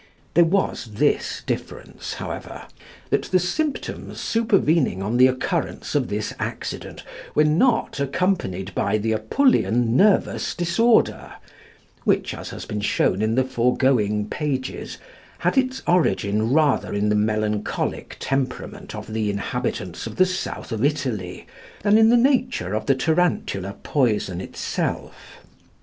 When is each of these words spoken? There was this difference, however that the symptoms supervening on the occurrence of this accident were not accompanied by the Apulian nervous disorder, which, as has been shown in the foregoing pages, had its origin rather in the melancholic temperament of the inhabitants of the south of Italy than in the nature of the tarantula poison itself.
There 0.33 0.45
was 0.45 0.93
this 0.93 1.43
difference, 1.45 2.15
however 2.15 2.63
that 3.11 3.25
the 3.25 3.37
symptoms 3.37 4.19
supervening 4.19 5.03
on 5.03 5.17
the 5.17 5.27
occurrence 5.27 5.93
of 5.93 6.07
this 6.07 6.33
accident 6.39 7.03
were 7.35 7.43
not 7.43 7.99
accompanied 7.99 8.73
by 8.73 8.97
the 8.97 9.13
Apulian 9.13 9.95
nervous 9.95 10.55
disorder, 10.55 11.33
which, 12.03 12.33
as 12.33 12.49
has 12.49 12.65
been 12.65 12.81
shown 12.81 13.21
in 13.21 13.35
the 13.35 13.43
foregoing 13.43 14.27
pages, 14.27 14.97
had 15.37 15.55
its 15.55 15.83
origin 15.85 16.51
rather 16.51 16.93
in 16.95 17.09
the 17.09 17.15
melancholic 17.15 18.17
temperament 18.19 18.95
of 18.95 19.13
the 19.13 19.29
inhabitants 19.29 20.07
of 20.07 20.15
the 20.15 20.25
south 20.25 20.71
of 20.71 20.83
Italy 20.83 21.45
than 21.83 21.99
in 21.99 22.09
the 22.09 22.17
nature 22.17 22.73
of 22.73 22.87
the 22.87 22.95
tarantula 22.95 23.75
poison 23.83 24.41
itself. 24.41 25.43